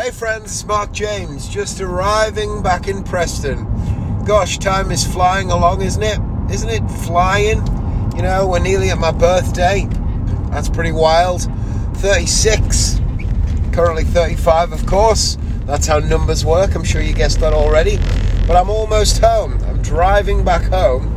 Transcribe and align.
Hey 0.00 0.12
friends, 0.12 0.64
Mark 0.64 0.92
James, 0.92 1.48
just 1.48 1.80
arriving 1.80 2.62
back 2.62 2.86
in 2.86 3.02
Preston. 3.02 3.64
Gosh, 4.24 4.58
time 4.58 4.92
is 4.92 5.04
flying 5.04 5.50
along, 5.50 5.82
isn't 5.82 6.04
it? 6.04 6.20
Isn't 6.52 6.68
it 6.68 6.88
flying? 7.04 7.66
You 8.14 8.22
know, 8.22 8.46
we're 8.46 8.60
nearly 8.60 8.90
at 8.90 8.98
my 8.98 9.10
birthday. 9.10 9.88
That's 10.52 10.68
pretty 10.68 10.92
wild. 10.92 11.50
36, 11.96 13.00
currently 13.72 14.04
35, 14.04 14.72
of 14.72 14.86
course. 14.86 15.36
That's 15.64 15.88
how 15.88 15.98
numbers 15.98 16.44
work. 16.44 16.76
I'm 16.76 16.84
sure 16.84 17.02
you 17.02 17.12
guessed 17.12 17.40
that 17.40 17.52
already. 17.52 17.96
But 18.46 18.54
I'm 18.54 18.70
almost 18.70 19.18
home. 19.18 19.60
I'm 19.64 19.82
driving 19.82 20.44
back 20.44 20.62
home. 20.70 21.12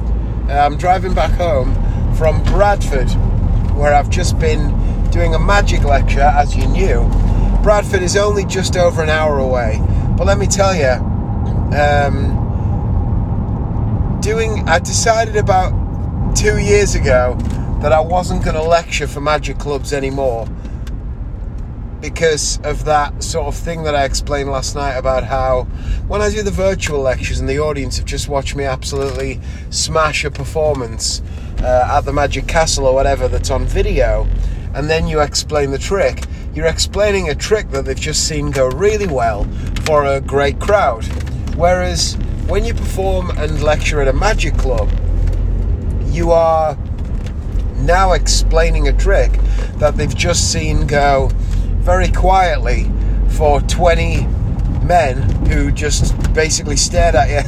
Uh, 0.50 0.54
I'm 0.54 0.76
driving 0.76 1.14
back 1.14 1.34
home 1.34 1.76
from 2.16 2.44
Bradford, 2.46 3.12
where 3.76 3.94
I've 3.94 4.10
just 4.10 4.40
been 4.40 4.72
doing 5.12 5.36
a 5.36 5.40
magic 5.40 5.84
lecture, 5.84 6.22
as 6.22 6.56
you 6.56 6.66
knew 6.66 7.31
Bradford 7.62 8.02
is 8.02 8.16
only 8.18 8.46
just 8.46 8.76
over 8.76 9.04
an 9.04 9.10
hour 9.10 9.38
away. 9.38 9.80
But 10.18 10.26
let 10.28 10.38
me 10.38 10.48
tell 10.48 10.76
you, 10.76 10.90
um, 11.78 12.38
doing, 14.22 14.68
I 14.68 14.80
decided 14.80 15.36
about 15.36 15.72
two 16.36 16.58
years 16.58 16.96
ago 16.96 17.38
that 17.82 17.92
I 17.92 18.00
wasn't 18.00 18.44
going 18.44 18.56
to 18.56 18.64
lecture 18.64 19.08
for 19.08 19.22
magic 19.22 19.58
clubs 19.60 19.94
anymore 19.94 20.48
because 22.02 22.60
of 22.64 22.86
that 22.86 23.24
sort 23.24 23.46
of 23.46 23.56
thing 23.56 23.84
that 23.84 23.96
I 23.96 24.06
explained 24.06 24.50
last 24.50 24.76
night 24.76 24.94
about 24.94 25.24
how 25.24 25.64
when 26.08 26.22
I 26.22 26.32
do 26.32 26.42
the 26.42 26.52
virtual 26.52 27.00
lectures 27.00 27.40
and 27.40 27.48
the 27.48 27.60
audience 27.60 27.98
have 27.98 28.06
just 28.06 28.28
watched 28.28 28.56
me 28.56 28.64
absolutely 28.64 29.40
smash 29.70 30.26
a 30.26 30.32
performance 30.32 31.22
uh, 31.60 31.88
at 31.92 32.02
the 32.02 32.14
Magic 32.14 32.48
Castle 32.48 32.88
or 32.88 32.96
whatever 32.96 33.28
that's 33.28 33.52
on 33.52 33.66
video, 33.66 34.28
and 34.74 34.90
then 34.90 35.08
you 35.08 35.22
explain 35.22 35.70
the 35.70 35.78
trick, 35.78 36.24
you're 36.54 36.68
explaining 36.68 37.30
a 37.30 37.36
trick 37.36 37.70
that 37.72 37.86
they've 37.86 38.00
just 38.00 38.28
seen 38.28 38.52
go 38.52 38.68
really 38.70 39.08
well 39.08 39.46
for 39.86 40.06
a 40.06 40.20
great 40.20 40.60
crowd. 40.60 41.06
Whereas 41.56 42.16
when 42.48 42.66
you 42.66 42.74
perform 42.74 43.30
and 43.38 43.64
lecture 43.64 44.02
at 44.02 44.10
a 44.10 44.14
magic 44.14 44.58
club, 44.58 44.90
you 46.08 46.32
are 46.32 46.78
now 47.78 48.12
explaining 48.12 48.90
a 48.90 48.94
trick 48.94 49.32
that 49.78 49.96
they've 49.96 50.16
just 50.16 50.52
seen 50.52 50.86
go 50.88 51.30
very 51.80 52.12
quietly 52.12 52.92
for 53.30 53.62
20 53.62 54.28
men 54.84 55.22
who 55.48 55.72
just 55.72 56.34
basically 56.34 56.76
stared 56.76 57.16
at 57.16 57.30
you. 57.30 57.42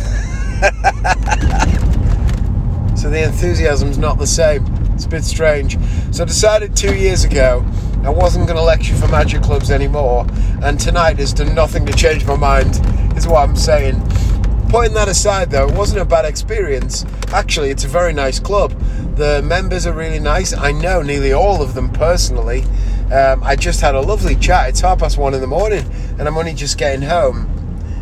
so 2.97 3.09
the 3.09 3.21
enthusiasm's 3.21 3.97
not 3.97 4.17
the 4.17 4.25
same. 4.25 4.65
It's 4.93 5.05
a 5.05 5.09
bit 5.09 5.23
strange. 5.23 5.77
So 6.11 6.23
I 6.23 6.25
decided 6.25 6.75
two 6.75 6.95
years 6.95 7.25
ago 7.25 7.65
I 8.03 8.09
wasn't 8.09 8.47
going 8.47 8.57
to 8.57 8.63
lecture 8.63 8.95
for 8.95 9.07
magic 9.07 9.41
clubs 9.43 9.71
anymore, 9.71 10.27
and 10.61 10.77
tonight 10.77 11.19
has 11.19 11.31
done 11.31 11.55
nothing 11.55 11.85
to 11.85 11.93
change 11.93 12.25
my 12.25 12.35
mind, 12.35 12.81
is 13.15 13.25
what 13.25 13.47
I'm 13.47 13.55
saying. 13.55 14.01
Putting 14.67 14.93
that 14.95 15.07
aside, 15.07 15.51
though, 15.51 15.69
it 15.69 15.75
wasn't 15.75 16.01
a 16.01 16.05
bad 16.05 16.25
experience. 16.25 17.05
Actually, 17.31 17.69
it's 17.69 17.85
a 17.85 17.87
very 17.87 18.11
nice 18.11 18.39
club. 18.39 18.71
The 19.15 19.41
members 19.43 19.87
are 19.87 19.93
really 19.93 20.19
nice. 20.19 20.53
I 20.53 20.73
know 20.73 21.01
nearly 21.01 21.31
all 21.31 21.61
of 21.61 21.75
them 21.75 21.91
personally. 21.91 22.63
Um, 23.09 23.41
I 23.41 23.55
just 23.55 23.79
had 23.79 23.95
a 23.95 24.01
lovely 24.01 24.35
chat. 24.35 24.67
It's 24.67 24.81
half 24.81 24.99
past 24.99 25.17
one 25.17 25.33
in 25.33 25.39
the 25.39 25.47
morning, 25.47 25.89
and 26.19 26.27
I'm 26.27 26.37
only 26.37 26.53
just 26.53 26.77
getting 26.77 27.03
home 27.03 27.47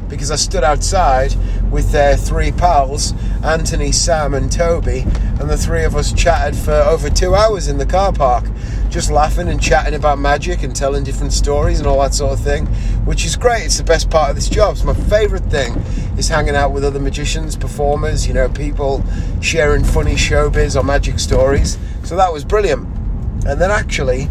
because 0.10 0.32
I 0.32 0.36
stood 0.36 0.64
outside 0.64 1.36
with 1.72 1.92
their 1.92 2.18
three 2.18 2.52
pals, 2.52 3.14
Anthony, 3.44 3.92
Sam, 3.92 4.34
and 4.34 4.52
Toby, 4.52 5.06
and 5.40 5.50
the 5.50 5.58
three 5.58 5.84
of 5.84 5.96
us 5.96 6.14
chatted 6.14 6.56
for 6.56 6.74
over 6.74 7.10
two 7.10 7.34
hours 7.34 7.68
in 7.68 7.78
the 7.78 7.86
car 7.86 8.14
park, 8.14 8.46
just 8.90 9.10
laughing 9.10 9.48
and 9.48 9.62
chatting 9.62 9.94
about 9.94 10.20
magic 10.20 10.64
and 10.64 10.76
telling 10.76 11.04
different 11.04 11.34
stories 11.34 11.80
and 11.80 11.88
all 11.88 12.02
that 12.02 12.14
sort 12.14 12.34
of 12.34 12.40
thing, 12.40 12.68
which 13.06 13.26
is 13.26 13.36
great. 13.36 13.66
It's 13.66 13.78
the 13.78 13.84
best 13.84 14.10
part 14.10 14.30
of 14.30 14.36
this 14.36 14.50
job. 14.50 14.74
It's 14.74 14.84
my 14.84 14.94
favourite 14.94 15.46
thing 15.46 15.74
is 16.18 16.28
hanging 16.28 16.56
out 16.56 16.72
with 16.72 16.84
other 16.84 17.00
magicians, 17.00 17.56
performers, 17.56 18.28
you 18.28 18.34
know, 18.34 18.50
people 18.50 19.04
sharing 19.42 19.84
funny 19.84 20.16
showbiz 20.16 20.80
or 20.80 20.84
magic 20.84 21.20
stories. 21.20 21.78
So 22.04 22.16
that 22.18 22.32
was 22.32 22.46
brilliant. 22.46 22.88
And 23.46 23.60
then 23.60 23.72
actually, 23.72 24.30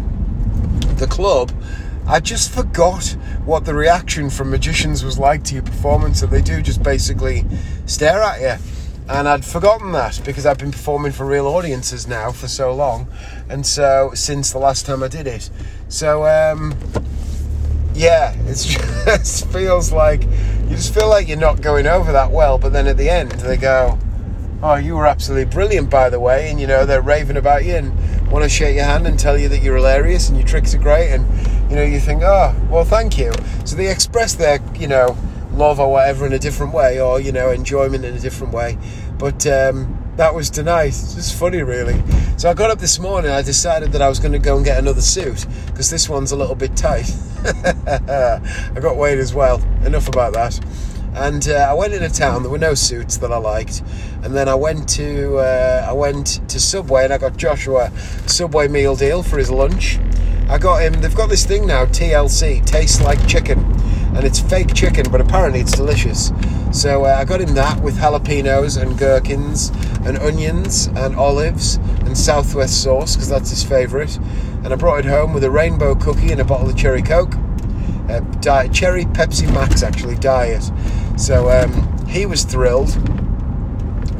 the 0.95 1.07
club 1.07 1.51
I 2.07 2.19
just 2.19 2.51
forgot 2.51 3.15
what 3.45 3.65
the 3.65 3.73
reaction 3.73 4.29
from 4.29 4.49
magicians 4.49 5.03
was 5.03 5.19
like 5.19 5.43
to 5.45 5.53
your 5.53 5.63
performance, 5.63 6.21
that 6.21 6.29
they 6.29 6.41
do 6.41 6.61
just 6.61 6.81
basically 6.83 7.45
stare 7.85 8.21
at 8.21 8.41
you. 8.41 8.80
And 9.11 9.27
I'd 9.27 9.43
forgotten 9.43 9.91
that 9.91 10.21
because 10.23 10.45
I've 10.45 10.57
been 10.57 10.71
performing 10.71 11.11
for 11.11 11.25
real 11.25 11.45
audiences 11.45 12.07
now 12.07 12.31
for 12.31 12.47
so 12.47 12.73
long, 12.73 13.07
and 13.49 13.65
so 13.65 14.11
since 14.13 14.51
the 14.51 14.57
last 14.57 14.85
time 14.85 15.03
I 15.03 15.09
did 15.09 15.27
it. 15.27 15.49
So, 15.89 16.25
um, 16.25 16.73
yeah, 17.93 18.33
it 18.33 18.55
just 19.05 19.47
feels 19.49 19.91
like 19.91 20.23
you 20.23 20.69
just 20.69 20.93
feel 20.93 21.09
like 21.09 21.27
you're 21.27 21.37
not 21.37 21.61
going 21.61 21.87
over 21.87 22.13
that 22.13 22.31
well, 22.31 22.57
but 22.57 22.71
then 22.71 22.87
at 22.87 22.95
the 22.95 23.09
end 23.09 23.31
they 23.33 23.57
go, 23.57 23.99
Oh, 24.63 24.75
you 24.75 24.95
were 24.95 25.05
absolutely 25.05 25.51
brilliant, 25.51 25.89
by 25.89 26.09
the 26.09 26.19
way, 26.19 26.49
and 26.49 26.61
you 26.61 26.65
know, 26.65 26.85
they're 26.85 27.01
raving 27.01 27.35
about 27.35 27.65
you 27.65 27.75
and 27.75 28.31
want 28.31 28.43
to 28.43 28.49
shake 28.49 28.75
your 28.75 28.85
hand 28.85 29.07
and 29.07 29.19
tell 29.19 29.37
you 29.37 29.49
that 29.49 29.61
you're 29.61 29.75
hilarious 29.75 30.29
and 30.29 30.37
your 30.37 30.47
tricks 30.47 30.73
are 30.73 30.79
great, 30.79 31.11
and 31.11 31.27
you 31.69 31.75
know, 31.75 31.83
you 31.83 31.99
think, 31.99 32.21
oh, 32.23 32.55
well, 32.69 32.85
thank 32.85 33.17
you. 33.17 33.33
So 33.65 33.75
they 33.75 33.91
express 33.91 34.35
their, 34.35 34.59
you 34.75 34.87
know, 34.87 35.17
love 35.53 35.79
or 35.79 35.91
whatever 35.91 36.25
in 36.25 36.33
a 36.33 36.39
different 36.39 36.73
way, 36.73 36.99
or 36.99 37.19
you 37.19 37.31
know, 37.31 37.51
enjoyment 37.51 38.05
in 38.05 38.15
a 38.15 38.19
different 38.19 38.53
way. 38.53 38.77
But 39.17 39.45
um, 39.47 39.97
that 40.17 40.33
was 40.33 40.49
tonight. 40.49 40.87
It's 40.87 41.15
just 41.15 41.35
funny, 41.37 41.61
really. 41.61 42.01
So 42.37 42.49
I 42.49 42.53
got 42.53 42.71
up 42.71 42.79
this 42.79 42.99
morning. 42.99 43.31
I 43.31 43.41
decided 43.41 43.91
that 43.91 44.01
I 44.01 44.09
was 44.09 44.19
going 44.19 44.31
to 44.31 44.39
go 44.39 44.55
and 44.55 44.65
get 44.65 44.77
another 44.77 45.01
suit 45.01 45.45
because 45.67 45.89
this 45.89 46.09
one's 46.09 46.31
a 46.31 46.35
little 46.35 46.55
bit 46.55 46.75
tight. 46.75 47.11
I 47.45 48.79
got 48.79 48.97
weighed 48.97 49.19
as 49.19 49.33
well. 49.33 49.61
Enough 49.85 50.07
about 50.07 50.33
that. 50.33 50.59
And 51.13 51.47
uh, 51.49 51.67
I 51.69 51.73
went 51.73 51.93
into 51.93 52.09
town. 52.09 52.43
There 52.43 52.51
were 52.51 52.57
no 52.57 52.73
suits 52.73 53.17
that 53.17 53.31
I 53.33 53.37
liked, 53.37 53.83
and 54.23 54.33
then 54.33 54.47
I 54.47 54.55
went 54.55 54.87
to 54.89 55.37
uh, 55.37 55.85
I 55.87 55.91
went 55.91 56.47
to 56.49 56.59
Subway 56.59 57.03
and 57.03 57.13
I 57.13 57.17
got 57.17 57.35
Joshua 57.35 57.91
Subway 58.27 58.69
meal 58.69 58.95
deal 58.95 59.21
for 59.21 59.37
his 59.37 59.51
lunch 59.51 59.99
I 60.51 60.57
got 60.57 60.81
him. 60.81 60.99
They've 60.99 61.15
got 61.15 61.29
this 61.29 61.45
thing 61.45 61.65
now, 61.65 61.85
TLC, 61.85 62.65
tastes 62.65 63.01
like 63.01 63.25
chicken, 63.25 63.59
and 64.15 64.25
it's 64.25 64.39
fake 64.39 64.73
chicken, 64.73 65.09
but 65.09 65.21
apparently 65.21 65.61
it's 65.61 65.71
delicious. 65.71 66.31
So 66.71 67.05
uh, 67.05 67.15
I 67.19 67.25
got 67.25 67.41
him 67.41 67.53
that 67.55 67.81
with 67.81 67.97
jalapenos 67.97 68.81
and 68.81 68.97
gherkins 68.97 69.69
and 70.05 70.17
onions 70.19 70.87
and 70.87 71.15
olives 71.15 71.75
and 72.05 72.17
Southwest 72.17 72.81
sauce 72.83 73.15
because 73.15 73.29
that's 73.29 73.49
his 73.49 73.63
favourite. 73.63 74.17
And 74.63 74.73
I 74.73 74.75
brought 74.75 74.99
it 74.99 75.05
home 75.05 75.33
with 75.33 75.43
a 75.43 75.51
rainbow 75.51 75.95
cookie 75.95 76.31
and 76.31 76.41
a 76.41 76.45
bottle 76.45 76.69
of 76.69 76.77
cherry 76.77 77.01
coke, 77.01 77.35
uh, 78.09 78.19
diet 78.41 78.73
cherry 78.73 79.05
Pepsi 79.05 79.51
Max 79.53 79.83
actually 79.83 80.15
diet. 80.15 80.69
So 81.17 81.49
um, 81.49 82.07
he 82.07 82.25
was 82.25 82.43
thrilled, 82.43 82.95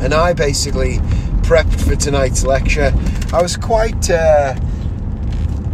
and 0.02 0.14
I 0.14 0.34
basically 0.34 0.98
prepped 1.44 1.86
for 1.86 1.96
tonight's 1.96 2.44
lecture. 2.46 2.94
I 3.34 3.42
was 3.42 3.58
quite. 3.58 4.10
Uh, 4.10 4.56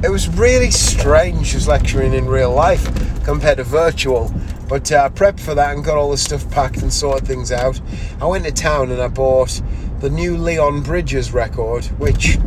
it 0.04 0.10
was 0.10 0.28
really 0.30 0.70
strange 0.70 1.54
just 1.54 1.68
lecturing 1.68 2.14
in 2.14 2.28
real 2.28 2.54
life 2.54 2.86
compared 3.28 3.58
to 3.58 3.64
virtual. 3.66 4.34
But 4.70 4.90
uh, 4.90 5.04
I 5.04 5.10
prepped 5.10 5.42
for 5.42 5.54
that 5.54 5.76
and 5.76 5.84
got 5.84 5.98
all 5.98 6.12
the 6.12 6.18
stuff 6.18 6.50
packed 6.50 6.82
and 6.82 6.94
sorted 6.94 7.28
things 7.28 7.52
out. 7.52 7.82
I 8.22 8.26
went 8.26 8.46
to 8.46 8.54
town 8.54 8.90
and 8.90 9.02
I 9.02 9.10
bought 9.10 9.62
the 10.00 10.10
new 10.10 10.38
Leon 10.38 10.82
Bridges 10.82 11.34
record, 11.34 11.84
which 12.00 12.38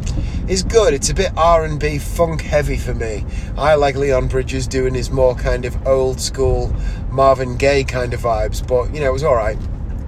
is 0.48 0.62
good. 0.62 0.94
It's 0.94 1.10
a 1.10 1.14
bit 1.14 1.32
R&B 1.36 1.98
funk 1.98 2.40
heavy 2.40 2.78
for 2.78 2.94
me. 2.94 3.26
I 3.58 3.74
like 3.74 3.94
Leon 3.94 4.28
Bridges 4.28 4.66
doing 4.66 4.94
his 4.94 5.10
more 5.10 5.34
kind 5.34 5.66
of 5.66 5.86
old 5.86 6.18
school 6.18 6.74
Marvin 7.10 7.58
Gaye 7.58 7.84
kind 7.84 8.14
of 8.14 8.20
vibes, 8.20 8.66
but 8.66 8.94
you 8.94 9.00
know, 9.00 9.10
it 9.10 9.12
was 9.12 9.22
all 9.22 9.36
right 9.36 9.58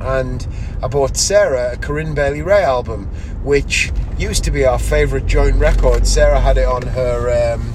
and 0.00 0.48
I 0.82 0.88
bought 0.88 1.16
Sarah 1.16 1.74
a 1.74 1.76
Corinne 1.76 2.12
Bailey 2.12 2.42
Rae 2.42 2.64
album, 2.64 3.06
which 3.44 3.92
used 4.18 4.42
to 4.44 4.50
be 4.50 4.64
our 4.64 4.78
favourite 4.78 5.26
joint 5.26 5.54
record. 5.56 6.08
Sarah 6.08 6.40
had 6.40 6.58
it 6.58 6.66
on 6.66 6.82
her 6.82 7.54
um, 7.54 7.72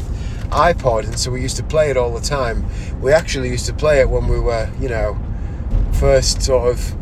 iPod, 0.50 1.06
and 1.06 1.20
so 1.20 1.32
we 1.32 1.42
used 1.42 1.58
to 1.58 1.64
play 1.64 1.90
it 1.90 1.98
all 1.98 2.14
the 2.14 2.22
time. 2.22 2.66
We 3.02 3.12
actually 3.12 3.50
used 3.50 3.66
to 3.68 3.74
play 3.74 4.00
it 4.00 4.10
when 4.10 4.28
we 4.28 4.40
were, 4.40 4.70
you 4.80 4.90
know, 4.90 5.18
first 5.94 6.42
sort 6.42 6.70
of 6.70 6.96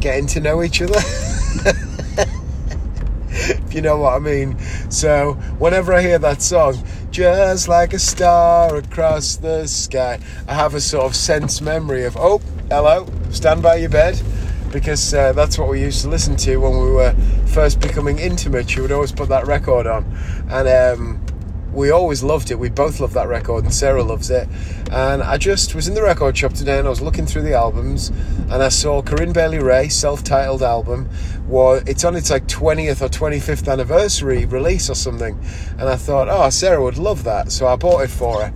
getting 0.00 0.26
to 0.28 0.40
know 0.40 0.62
each 0.62 0.82
other. 0.82 0.98
if 3.34 3.74
you 3.74 3.80
know 3.80 3.96
what 3.98 4.14
I 4.14 4.18
mean. 4.18 4.58
So, 4.90 5.34
whenever 5.58 5.92
I 5.92 6.02
hear 6.02 6.18
that 6.18 6.42
song, 6.42 6.82
just 7.10 7.68
like 7.68 7.92
a 7.92 7.98
star 7.98 8.76
across 8.76 9.36
the 9.36 9.66
sky, 9.66 10.18
I 10.48 10.54
have 10.54 10.74
a 10.74 10.80
sort 10.80 11.04
of 11.04 11.14
sense 11.14 11.60
memory 11.60 12.04
of, 12.04 12.16
oh, 12.16 12.40
hello, 12.70 13.06
stand 13.30 13.62
by 13.62 13.76
your 13.76 13.90
bed 13.90 14.20
because 14.72 15.12
uh, 15.12 15.32
that's 15.32 15.58
what 15.58 15.68
we 15.68 15.80
used 15.80 16.02
to 16.02 16.08
listen 16.08 16.34
to 16.34 16.56
when 16.56 16.72
we 16.72 16.90
were 16.90 17.14
first 17.46 17.80
becoming 17.80 18.18
intimate. 18.18 18.70
She 18.70 18.80
would 18.80 18.92
always 18.92 19.12
put 19.12 19.28
that 19.28 19.46
record 19.46 19.86
on, 19.86 20.04
and 20.48 20.68
um, 20.68 21.26
we 21.72 21.90
always 21.90 22.22
loved 22.22 22.50
it. 22.50 22.58
We 22.58 22.68
both 22.68 23.00
loved 23.00 23.14
that 23.14 23.28
record, 23.28 23.64
and 23.64 23.72
Sarah 23.72 24.02
loves 24.02 24.30
it. 24.30 24.48
And 24.90 25.22
I 25.22 25.38
just 25.38 25.74
was 25.74 25.88
in 25.88 25.94
the 25.94 26.02
record 26.02 26.36
shop 26.36 26.52
today, 26.52 26.78
and 26.78 26.86
I 26.86 26.90
was 26.90 27.00
looking 27.00 27.26
through 27.26 27.42
the 27.42 27.54
albums, 27.54 28.08
and 28.50 28.62
I 28.62 28.68
saw 28.68 29.02
Corinne 29.02 29.32
Bailey 29.32 29.58
Rae 29.58 29.88
self-titled 29.88 30.62
album. 30.62 31.08
Was 31.48 31.82
it's 31.86 32.04
on 32.04 32.16
its 32.16 32.30
like 32.30 32.46
20th 32.46 33.02
or 33.02 33.08
25th 33.08 33.70
anniversary 33.70 34.44
release 34.44 34.88
or 34.90 34.94
something, 34.94 35.38
and 35.78 35.88
I 35.88 35.96
thought, 35.96 36.28
oh, 36.28 36.50
Sarah 36.50 36.82
would 36.82 36.98
love 36.98 37.24
that, 37.24 37.52
so 37.52 37.66
I 37.66 37.76
bought 37.76 38.02
it 38.04 38.10
for 38.10 38.44
her, 38.44 38.52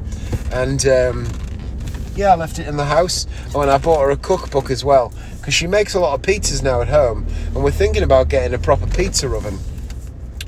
and. 0.52 0.86
Um, 0.86 1.26
Yeah, 2.16 2.32
I 2.32 2.36
left 2.36 2.58
it 2.58 2.66
in 2.66 2.78
the 2.78 2.86
house. 2.86 3.26
Oh, 3.54 3.60
and 3.60 3.70
I 3.70 3.76
bought 3.76 4.00
her 4.00 4.10
a 4.10 4.16
cookbook 4.16 4.70
as 4.70 4.82
well 4.82 5.12
because 5.36 5.52
she 5.52 5.66
makes 5.66 5.92
a 5.92 6.00
lot 6.00 6.14
of 6.14 6.22
pizzas 6.22 6.62
now 6.62 6.80
at 6.80 6.88
home, 6.88 7.26
and 7.54 7.62
we're 7.62 7.70
thinking 7.70 8.02
about 8.02 8.30
getting 8.30 8.54
a 8.54 8.58
proper 8.58 8.86
pizza 8.86 9.28
oven. 9.28 9.58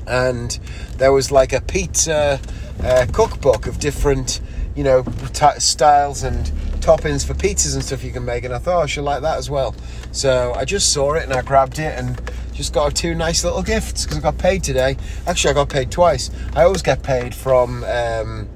And 0.09 0.59
there 0.97 1.13
was 1.13 1.31
like 1.31 1.53
a 1.53 1.61
pizza 1.61 2.39
uh, 2.83 3.05
cookbook 3.13 3.67
of 3.67 3.79
different, 3.79 4.41
you 4.75 4.83
know, 4.83 5.03
t- 5.33 5.59
styles 5.59 6.23
and 6.23 6.45
toppings 6.81 7.25
for 7.25 7.33
pizzas 7.33 7.75
and 7.75 7.83
stuff 7.83 8.03
you 8.03 8.11
can 8.11 8.25
make. 8.25 8.43
And 8.43 8.53
I 8.53 8.57
thought 8.57 8.83
I 8.83 8.85
should 8.87 9.03
like 9.03 9.21
that 9.21 9.37
as 9.37 9.49
well. 9.49 9.75
So 10.11 10.53
I 10.55 10.65
just 10.65 10.91
saw 10.91 11.13
it 11.13 11.23
and 11.23 11.33
I 11.33 11.41
grabbed 11.41 11.79
it 11.79 11.97
and 11.97 12.19
just 12.53 12.73
got 12.73 12.93
two 12.93 13.15
nice 13.15 13.43
little 13.45 13.63
gifts 13.63 14.03
because 14.03 14.17
I 14.17 14.21
got 14.21 14.37
paid 14.37 14.63
today. 14.63 14.97
Actually, 15.27 15.51
I 15.51 15.53
got 15.53 15.69
paid 15.69 15.91
twice. 15.91 16.29
I 16.55 16.63
always 16.63 16.81
get 16.81 17.03
paid 17.03 17.33
from 17.33 17.83
um, 17.85 18.49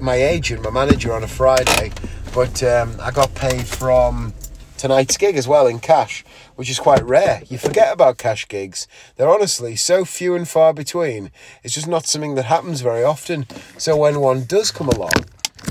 my 0.00 0.16
agent, 0.16 0.62
my 0.62 0.70
manager, 0.70 1.12
on 1.12 1.22
a 1.22 1.28
Friday, 1.28 1.92
but 2.34 2.62
um, 2.62 2.94
I 3.00 3.10
got 3.12 3.34
paid 3.34 3.66
from 3.66 4.34
tonight's 4.76 5.16
gig 5.16 5.36
as 5.36 5.48
well 5.48 5.66
in 5.66 5.78
cash, 5.78 6.24
which 6.54 6.70
is 6.70 6.78
quite 6.78 7.02
rare. 7.04 7.42
You 7.48 7.58
forget 7.58 7.92
about 7.92 8.18
cash 8.18 8.46
gigs. 8.48 8.86
They're 9.16 9.28
honestly 9.28 9.76
so 9.76 10.04
few 10.04 10.34
and 10.34 10.46
far 10.48 10.72
between. 10.72 11.30
It's 11.62 11.74
just 11.74 11.88
not 11.88 12.06
something 12.06 12.34
that 12.34 12.44
happens 12.44 12.80
very 12.80 13.02
often. 13.02 13.46
So 13.78 13.96
when 13.96 14.20
one 14.20 14.44
does 14.44 14.70
come 14.70 14.88
along, 14.88 15.12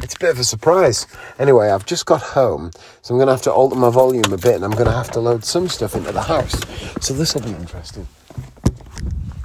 it's 0.03 0.15
a 0.15 0.19
bit 0.19 0.31
of 0.31 0.39
a 0.39 0.43
surprise. 0.43 1.07
Anyway, 1.39 1.69
I've 1.69 1.85
just 1.85 2.05
got 2.05 2.21
home, 2.21 2.71
so 3.01 3.13
I'm 3.13 3.17
going 3.17 3.27
to 3.27 3.33
have 3.33 3.41
to 3.43 3.53
alter 3.53 3.75
my 3.75 3.89
volume 3.89 4.31
a 4.31 4.37
bit 4.37 4.55
and 4.55 4.65
I'm 4.65 4.71
going 4.71 4.85
to 4.85 4.91
have 4.91 5.11
to 5.11 5.19
load 5.19 5.43
some 5.43 5.67
stuff 5.67 5.95
into 5.95 6.11
the 6.11 6.23
house. 6.23 6.59
So 7.01 7.13
this 7.13 7.33
will 7.33 7.41
be 7.41 7.51
interesting. 7.51 8.07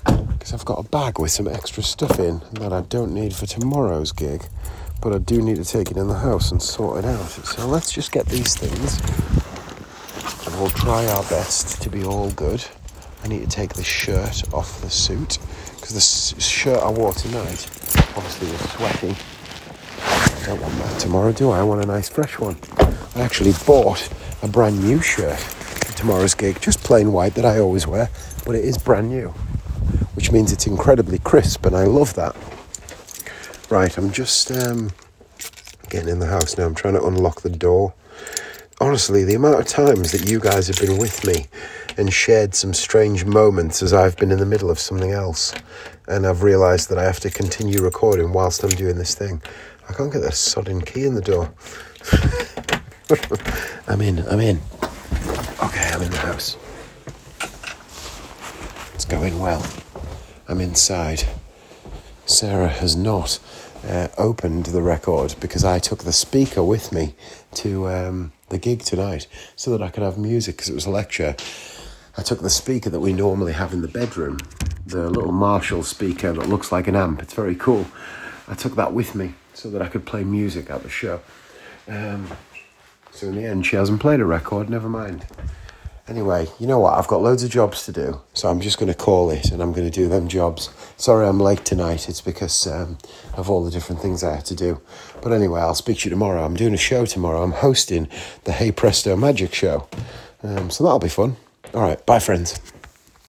Because 0.05 0.53
I've 0.55 0.65
got 0.65 0.85
a 0.85 0.89
bag 0.89 1.19
with 1.19 1.31
some 1.31 1.47
extra 1.47 1.83
stuff 1.83 2.19
in 2.19 2.41
that 2.55 2.73
I 2.73 2.81
don't 2.83 3.15
need 3.15 3.35
for 3.35 3.47
tomorrow's 3.47 4.13
gig, 4.13 4.43
but 5.03 5.15
I 5.15 5.19
do 5.19 5.41
need 5.41 5.57
to 5.57 5.65
take 5.65 5.91
it 5.91 5.97
in 5.97 6.09
the 6.09 6.19
house 6.19 6.51
and 6.51 6.63
sort 6.63 7.05
it 7.05 7.05
out. 7.05 7.29
So 7.29 7.67
let's 7.67 7.93
just 7.93 8.11
get 8.13 8.27
these 8.27 8.57
things 8.57 9.01
we'll 10.61 10.71
try 10.71 11.07
our 11.07 11.23
best 11.25 11.81
to 11.81 11.89
be 11.89 12.05
all 12.05 12.31
good. 12.33 12.63
I 13.25 13.29
need 13.29 13.41
to 13.41 13.49
take 13.49 13.73
the 13.73 13.83
shirt 13.83 14.53
off 14.53 14.83
the 14.83 14.91
suit 14.91 15.39
because 15.77 15.95
the 16.35 16.41
shirt 16.41 16.83
I 16.83 16.91
wore 16.91 17.15
tonight 17.15 17.67
obviously 18.15 18.51
was 18.51 18.61
sweaty 18.73 19.17
I 20.43 20.47
don't 20.47 20.61
want 20.61 20.75
that 20.75 21.01
tomorrow, 21.01 21.33
do 21.33 21.51
I? 21.51 21.61
I 21.61 21.63
want 21.63 21.83
a 21.83 21.87
nice 21.87 22.09
fresh 22.11 22.39
one. 22.39 22.57
I 23.15 23.23
actually 23.23 23.53
bought 23.67 24.07
a 24.43 24.49
brand 24.49 24.83
new 24.83 25.01
shirt 25.01 25.39
for 25.39 25.97
tomorrow's 25.97 26.35
gig, 26.35 26.61
just 26.61 26.83
plain 26.83 27.13
white 27.13 27.35
that 27.35 27.45
I 27.47 27.59
always 27.59 27.87
wear, 27.87 28.11
but 28.45 28.55
it 28.55 28.65
is 28.65 28.77
brand 28.77 29.11
new, 29.11 29.29
which 30.15 30.31
means 30.31 30.53
it's 30.53 30.67
incredibly 30.67 31.19
crisp, 31.19 31.65
and 31.67 31.77
I 31.77 31.85
love 31.85 32.15
that. 32.15 32.37
Right, 33.71 33.97
I'm 33.97 34.11
just 34.11 34.51
um, 34.51 34.91
getting 35.89 36.09
in 36.09 36.19
the 36.19 36.27
house 36.27 36.59
now. 36.59 36.67
I'm 36.67 36.75
trying 36.75 36.95
to 36.95 37.05
unlock 37.05 37.43
the 37.43 37.51
door. 37.51 37.95
Honestly, 38.83 39.25
the 39.25 39.35
amount 39.35 39.61
of 39.61 39.67
times 39.67 40.11
that 40.11 40.27
you 40.27 40.41
guys 40.41 40.67
have 40.67 40.79
been 40.79 40.97
with 40.97 41.23
me 41.27 41.47
and 41.99 42.11
shared 42.11 42.55
some 42.55 42.73
strange 42.73 43.27
moments 43.27 43.83
as 43.83 43.93
I've 43.93 44.17
been 44.17 44.33
in 44.33 44.39
the 44.39 44.47
middle 44.47 44.71
of 44.71 44.79
something 44.79 45.11
else, 45.11 45.53
and 46.09 46.27
I've 46.27 46.43
realised 46.43 46.89
that 46.89 46.97
I 46.97 47.05
have 47.05 47.21
to 47.21 47.31
continue 47.31 47.83
recording 47.83 48.33
whilst 48.33 48.65
I'm 48.65 48.71
doing 48.71 48.97
this 48.97 49.15
thing. 49.15 49.43
I 49.87 49.93
can't 49.93 50.11
get 50.11 50.21
that 50.21 50.33
sodding 50.33 50.85
key 50.87 51.05
in 51.05 51.15
the 51.15 51.21
door. 51.21 51.53
I'm 53.87 54.01
in, 54.01 54.27
I'm 54.29 54.41
in. 54.41 54.59
Okay, 55.63 55.91
I'm 55.93 56.01
in 56.01 56.11
the 56.11 56.17
house. 56.17 56.57
It's 58.95 59.05
going 59.05 59.39
well. 59.39 59.63
I'm 60.49 60.63
inside. 60.63 61.25
Sarah 62.25 62.69
has 62.69 62.97
not 62.97 63.41
uh, 63.87 64.09
opened 64.17 64.67
the 64.67 64.81
record 64.81 65.35
because 65.39 65.65
I 65.65 65.81
took 65.81 66.05
the 66.05 66.13
speaker 66.13 66.63
with 66.63 66.93
me 66.93 67.15
to 67.57 67.89
um, 67.89 68.33
the 68.51 68.59
gig 68.59 68.83
tonight 68.83 69.27
so 69.57 69.71
that 69.71 69.83
I 69.83 69.89
could 69.89 70.03
have 70.03 70.19
music 70.19 70.57
because 70.57 70.69
it 70.69 70.75
was 70.75 70.87
a 70.87 70.91
lecture. 70.91 71.35
I 72.17 72.23
took 72.23 72.43
the 72.43 72.51
speaker 72.51 72.91
that 72.91 73.01
we 73.01 73.13
normally 73.13 73.53
have 73.53 73.73
in 73.73 73.81
the 73.81 73.89
bedroom, 73.89 74.39
the 74.85 75.09
little 75.09 75.33
Marshall 75.33 75.83
speaker 75.83 76.33
that 76.33 76.49
looks 76.49 76.71
like 76.71 76.87
an 76.87 76.97
amp. 76.97 77.23
It's 77.23 77.35
very 77.35 77.55
cool. 77.55 77.87
I 78.49 78.55
took 78.55 78.75
that 78.77 78.93
with 78.93 79.15
me 79.15 79.35
so 79.55 79.71
that 79.71 79.81
I 79.81 79.89
could 79.89 80.05
play 80.05 80.25
music 80.25 80.71
at 80.71 80.83
the 80.83 80.91
show. 80.91 81.21
Um, 81.89 82.29
so 83.13 83.29
in 83.29 83.37
the 83.37 83.45
end, 83.45 83.67
she 83.67 83.77
hasn't 83.77 84.01
played 84.01 84.21
a 84.21 84.25
record, 84.25 84.69
never 84.69 84.89
mind. 84.89 85.27
Anyway, 86.11 86.49
you 86.59 86.67
know 86.67 86.81
what? 86.81 86.99
I've 86.99 87.07
got 87.07 87.23
loads 87.23 87.45
of 87.45 87.53
jobs 87.53 87.87
to 87.87 87.93
do, 87.93 88.21
so 88.35 88.49
I'm 88.51 88.61
just 88.61 88.79
going 88.79 88.93
to 88.93 88.99
call 88.99 89.31
it 89.31 89.53
and 89.53 89.63
I'm 89.63 89.73
going 89.73 89.89
to 89.89 89.93
do 89.93 90.09
them 90.09 90.27
jobs. 90.27 90.69
Sorry 90.97 91.25
I'm 91.25 91.39
late 91.39 91.65
tonight, 91.65 92.09
it's 92.09 92.21
because 92.21 92.67
um, 92.67 92.99
of 93.37 93.49
all 93.49 93.63
the 93.63 93.71
different 93.71 94.03
things 94.03 94.25
I 94.25 94.35
had 94.35 94.45
to 94.47 94.57
do. 94.57 94.81
But 95.23 95.31
anyway, 95.31 95.61
I'll 95.61 95.77
speak 95.77 95.99
to 95.99 96.07
you 96.07 96.11
tomorrow. 96.11 96.45
I'm 96.45 96.57
doing 96.57 96.75
a 96.75 96.77
show 96.77 97.07
tomorrow. 97.07 97.45
I'm 97.45 97.53
hosting 97.53 98.09
the 98.43 98.51
Hey 98.51 98.73
Presto 98.73 99.15
Magic 99.15 99.55
Show, 99.55 99.89
um, 100.43 100.69
so 100.71 100.83
that'll 100.83 100.99
be 100.99 101.09
fun. 101.09 101.37
All 101.75 101.83
right, 101.83 102.05
bye, 102.07 102.19
friends. 102.19 102.61